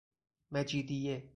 مجیدیه 0.51 1.29